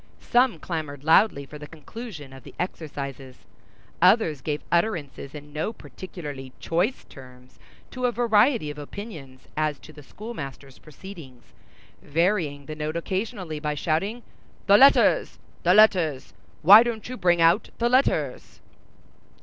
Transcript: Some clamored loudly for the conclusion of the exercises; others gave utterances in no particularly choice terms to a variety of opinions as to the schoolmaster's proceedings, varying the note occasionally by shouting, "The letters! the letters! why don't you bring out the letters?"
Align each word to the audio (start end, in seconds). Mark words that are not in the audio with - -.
Some 0.19 0.57
clamored 0.57 1.03
loudly 1.03 1.45
for 1.45 1.59
the 1.59 1.67
conclusion 1.67 2.33
of 2.33 2.41
the 2.41 2.55
exercises; 2.57 3.45
others 4.01 4.41
gave 4.41 4.63
utterances 4.71 5.35
in 5.35 5.53
no 5.53 5.71
particularly 5.71 6.53
choice 6.59 7.03
terms 7.05 7.59
to 7.91 8.07
a 8.07 8.11
variety 8.11 8.71
of 8.71 8.79
opinions 8.79 9.47
as 9.55 9.77
to 9.81 9.93
the 9.93 10.01
schoolmaster's 10.01 10.79
proceedings, 10.79 11.53
varying 12.01 12.65
the 12.65 12.73
note 12.75 12.97
occasionally 12.97 13.59
by 13.59 13.75
shouting, 13.75 14.23
"The 14.65 14.75
letters! 14.79 15.37
the 15.61 15.75
letters! 15.75 16.33
why 16.63 16.81
don't 16.81 17.07
you 17.07 17.15
bring 17.15 17.39
out 17.39 17.69
the 17.77 17.87
letters?" 17.87 18.59